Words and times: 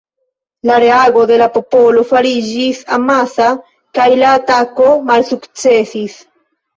La 0.67 0.77
reago 0.83 1.25
de 1.31 1.35
la 1.41 1.47
popolo 1.57 2.05
fariĝis 2.11 2.79
amasa 2.97 3.49
kaj 3.99 4.07
la 4.23 4.31
atako 4.39 4.89
malsukcesis. 5.11 6.17